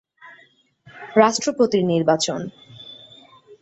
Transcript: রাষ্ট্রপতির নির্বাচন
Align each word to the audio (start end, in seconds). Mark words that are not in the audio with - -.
রাষ্ট্রপতির 1.15 1.83
নির্বাচন 1.85 2.41